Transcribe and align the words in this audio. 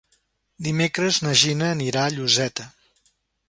Dimecres 0.67 1.21
na 1.27 1.35
Gina 1.43 1.69
anirà 1.77 2.07
a 2.09 2.17
Lloseta. 2.17 2.69